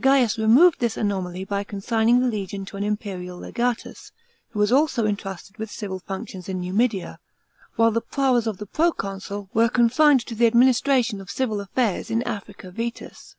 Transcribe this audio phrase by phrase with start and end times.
[0.00, 4.10] Gaius removed this anomaly by consigning the legion to an imperial legatus,
[4.50, 7.20] who was also entrusted with civil functions in Numidia,
[7.76, 12.24] while the powers of the proconsul were confined to the administration of civil affairs in
[12.24, 13.36] Africa Vetus.